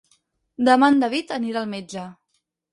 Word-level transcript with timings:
Demà 0.69 0.89
en 0.95 0.97
David 1.05 1.35
anirà 1.37 1.63
al 1.65 1.71
metge. 1.77 2.09